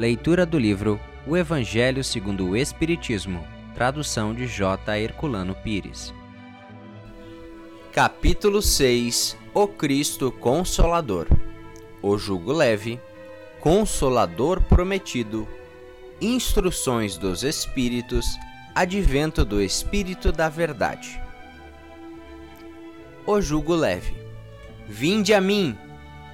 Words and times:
Leitura 0.00 0.46
do 0.46 0.58
livro 0.58 0.98
O 1.26 1.36
Evangelho 1.36 2.02
segundo 2.02 2.48
o 2.48 2.56
Espiritismo, 2.56 3.46
tradução 3.74 4.32
de 4.32 4.46
J. 4.46 4.98
Herculano 4.98 5.54
Pires. 5.54 6.14
Capítulo 7.92 8.62
6 8.62 9.36
O 9.52 9.68
Cristo 9.68 10.32
Consolador 10.32 11.26
O 12.00 12.16
Jugo 12.16 12.50
Leve 12.50 12.98
Consolador 13.60 14.62
Prometido 14.62 15.46
Instruções 16.18 17.18
dos 17.18 17.42
Espíritos 17.42 18.24
Advento 18.74 19.44
do 19.44 19.60
Espírito 19.60 20.32
da 20.32 20.48
Verdade 20.48 21.20
O 23.26 23.38
Jugo 23.38 23.74
Leve 23.74 24.14
Vinde 24.88 25.34
a 25.34 25.42
mim, 25.42 25.76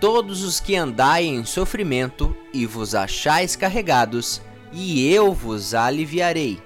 todos 0.00 0.42
os 0.42 0.60
que 0.60 0.76
andai 0.76 1.24
em 1.24 1.44
sofrimento 1.44 2.36
e 2.52 2.66
vos 2.66 2.94
achais 2.94 3.56
carregados, 3.56 4.42
e 4.72 5.12
eu 5.12 5.32
vos 5.32 5.74
aliviarei. 5.74 6.60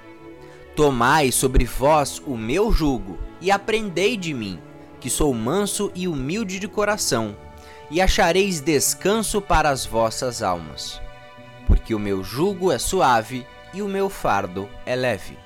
Tomai 0.75 1.31
sobre 1.31 1.65
vós 1.65 2.21
o 2.27 2.37
meu 2.37 2.73
jugo 2.73 3.19
e 3.41 3.51
aprendei 3.51 4.17
de 4.17 4.35
mim, 4.35 4.59
que 4.99 5.11
sou 5.11 5.33
manso 5.33 5.91
e 5.95 6.09
humilde 6.09 6.59
de 6.59 6.67
coração, 6.67 7.37
e 7.91 8.01
achareis 8.01 8.61
descanso 8.61 9.41
para 9.41 9.71
as 9.71 9.85
vossas 9.85 10.43
almas. 10.43 11.01
Porque 11.67 11.95
o 11.95 11.99
meu 11.99 12.25
jugo 12.25 12.73
é 12.73 12.79
suave 12.79 13.47
e 13.73 13.83
o 13.83 13.89
meu 13.89 14.09
fardo 14.09 14.69
é 14.85 14.97
leve. 14.97 15.39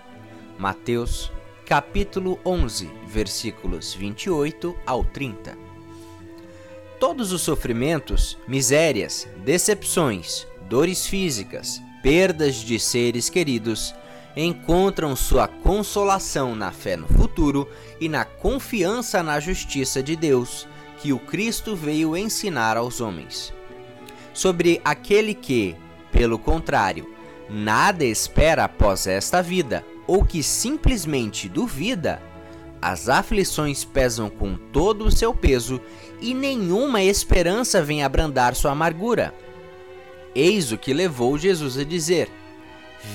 Mateus, 0.58 1.30
capítulo 1.66 2.38
11, 2.44 2.90
versículos 3.06 3.92
28 3.94 4.76
ao 4.86 5.04
30. 5.04 5.73
Todos 7.06 7.32
os 7.32 7.42
sofrimentos, 7.42 8.38
misérias, 8.48 9.28
decepções, 9.44 10.46
dores 10.70 11.06
físicas, 11.06 11.82
perdas 12.02 12.54
de 12.54 12.80
seres 12.80 13.28
queridos, 13.28 13.94
encontram 14.34 15.14
sua 15.14 15.46
consolação 15.46 16.56
na 16.56 16.72
fé 16.72 16.96
no 16.96 17.06
futuro 17.06 17.68
e 18.00 18.08
na 18.08 18.24
confiança 18.24 19.22
na 19.22 19.38
justiça 19.38 20.02
de 20.02 20.16
Deus, 20.16 20.66
que 21.02 21.12
o 21.12 21.18
Cristo 21.18 21.76
veio 21.76 22.16
ensinar 22.16 22.78
aos 22.78 23.02
homens. 23.02 23.52
Sobre 24.32 24.80
aquele 24.82 25.34
que, 25.34 25.76
pelo 26.10 26.38
contrário, 26.38 27.14
nada 27.50 28.02
espera 28.02 28.64
após 28.64 29.06
esta 29.06 29.42
vida, 29.42 29.84
ou 30.06 30.24
que 30.24 30.42
simplesmente 30.42 31.50
duvida, 31.50 32.22
as 32.84 33.08
aflições 33.08 33.82
pesam 33.82 34.28
com 34.28 34.56
todo 34.70 35.06
o 35.06 35.10
seu 35.10 35.32
peso 35.32 35.80
e 36.20 36.34
nenhuma 36.34 37.02
esperança 37.02 37.80
vem 37.80 38.04
abrandar 38.04 38.54
sua 38.54 38.72
amargura. 38.72 39.32
Eis 40.34 40.70
o 40.70 40.76
que 40.76 40.92
levou 40.92 41.38
Jesus 41.38 41.78
a 41.78 41.82
dizer: 41.82 42.30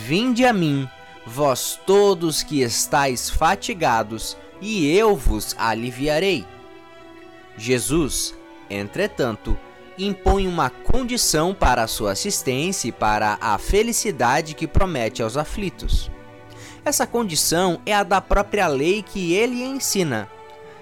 Vinde 0.08 0.44
a 0.44 0.52
mim, 0.52 0.90
vós 1.24 1.80
todos 1.86 2.42
que 2.42 2.64
estáis 2.64 3.30
fatigados, 3.30 4.36
e 4.60 4.92
eu 4.98 5.16
vos 5.16 5.56
aliviarei. 5.56 6.48
Jesus, 7.56 8.34
entretanto, 8.72 9.56
impõe 10.00 10.48
uma 10.48 10.72
condição 10.72 11.54
para 11.54 11.84
a 11.84 11.88
sua 11.88 12.14
assistência 12.14 12.88
e 12.88 12.92
para 12.92 13.38
a 13.40 13.56
felicidade 13.60 14.56
que 14.56 14.66
promete 14.66 15.22
aos 15.22 15.38
aflitos. 15.38 16.10
Essa 16.84 17.06
condição 17.06 17.82
é 17.86 17.94
a 17.94 18.04
da 18.04 18.22
própria 18.22 18.68
lei 18.68 19.04
que 19.04 19.34
ele 19.34 19.64
ensina. 19.64 20.30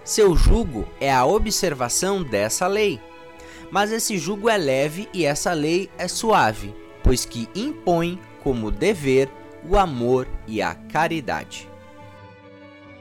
Seu 0.04 0.36
jugo 0.36 0.88
é 1.02 1.12
a 1.12 1.26
observação 1.26 2.24
dessa 2.24 2.68
lei. 2.68 3.02
Mas 3.70 3.92
esse 3.92 4.18
jugo 4.18 4.50
é 4.50 4.58
leve 4.58 5.10
e 5.14 5.26
essa 5.26 5.52
lei 5.52 5.90
é 5.98 6.08
suave, 6.08 6.74
pois 7.04 7.26
que 7.26 7.50
impõe 7.54 8.20
como 8.42 8.72
dever 8.72 9.30
o 9.68 9.78
amor 9.78 10.28
e 10.48 10.62
a 10.62 10.76
caridade. 10.76 11.70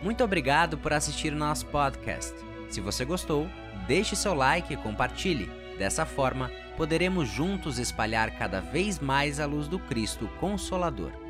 Muito 0.03 0.25
obrigado 0.25 0.77
por 0.77 0.93
assistir 0.93 1.33
o 1.33 1.37
nosso 1.37 1.67
podcast. 1.67 2.35
Se 2.69 2.81
você 2.81 3.05
gostou, 3.05 3.47
deixe 3.87 4.17
seu 4.17 4.35
like 4.35 4.73
e 4.75 4.77
compartilhe. 4.77 5.51
Dessa 5.79 6.05
forma, 6.05 6.51
poderemos 6.77 7.29
juntos 7.29 7.79
espalhar 7.79 8.37
cada 8.37 8.61
vez 8.61 8.99
mais 8.99 9.39
a 9.39 9.47
luz 9.47 9.69
do 9.69 9.79
Cristo 9.79 10.29
Consolador. 10.41 11.26